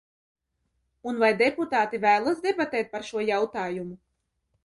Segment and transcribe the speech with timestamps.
[1.09, 3.95] Un vai deputāti vēlas debatēt par šo jautājumu?